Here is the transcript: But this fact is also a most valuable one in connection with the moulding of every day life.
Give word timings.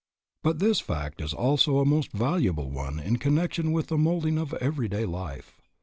But 0.43 0.57
this 0.57 0.79
fact 0.79 1.21
is 1.21 1.31
also 1.31 1.77
a 1.77 1.85
most 1.85 2.11
valuable 2.11 2.71
one 2.71 2.99
in 2.99 3.17
connection 3.17 3.71
with 3.71 3.85
the 3.89 3.99
moulding 3.99 4.39
of 4.39 4.51
every 4.55 4.87
day 4.87 5.05
life. 5.05 5.61